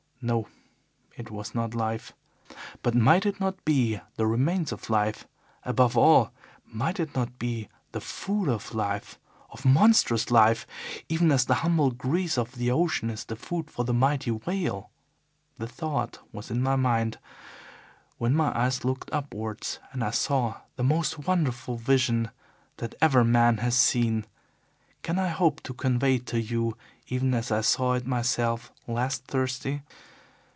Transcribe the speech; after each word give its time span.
No, 0.23 0.47
it 1.15 1.31
was 1.31 1.55
not 1.55 1.73
life. 1.73 2.13
But 2.83 2.93
might 2.93 3.25
it 3.25 3.39
not 3.39 3.65
be 3.65 3.99
the 4.17 4.27
remains 4.27 4.71
of 4.71 4.87
life? 4.91 5.27
Above 5.63 5.97
all, 5.97 6.29
might 6.63 6.99
it 6.99 7.15
not 7.15 7.39
be 7.39 7.69
the 7.91 8.01
food 8.01 8.47
of 8.47 8.75
life, 8.75 9.17
of 9.49 9.65
monstrous 9.65 10.29
life, 10.29 10.67
even 11.09 11.31
as 11.31 11.45
the 11.45 11.55
humble 11.65 11.89
grease 11.89 12.37
of 12.37 12.51
the 12.51 12.69
ocean 12.69 13.09
is 13.09 13.25
the 13.25 13.35
food 13.35 13.71
for 13.71 13.83
the 13.83 13.95
mighty 13.95 14.29
whale? 14.29 14.91
The 15.55 15.65
thought 15.67 16.19
was 16.31 16.51
in 16.51 16.61
my 16.61 16.75
mind 16.75 17.17
when 18.19 18.35
my 18.35 18.55
eyes 18.55 18.85
looked 18.85 19.09
upwards 19.11 19.79
and 19.91 20.03
I 20.03 20.11
saw 20.11 20.61
the 20.75 20.83
most 20.83 21.17
wonderful 21.17 21.77
vision 21.77 22.29
that 22.77 22.93
ever 23.01 23.23
man 23.23 23.57
has 23.57 23.75
seen. 23.75 24.27
Can 25.01 25.17
I 25.17 25.29
hope 25.29 25.63
to 25.63 25.73
convey 25.73 26.17
it 26.17 26.27
to 26.27 26.39
you 26.39 26.77
even 27.07 27.33
as 27.33 27.51
I 27.51 27.61
saw 27.61 27.93
it 27.93 28.05
myself 28.05 28.71
last 28.87 29.25
Thursday? 29.25 29.81